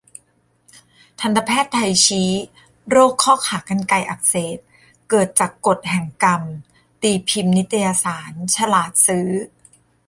[1.19, 2.29] ทันตแพทย์ไทยชี้
[2.89, 4.57] "โรคข้อขากรรไกรอักเสบ
[5.09, 6.41] เกิดจากกฎแห่งกรรม"
[7.01, 9.29] ตีพิมพ์นิตยสาร 'ฉลาดซื้อ'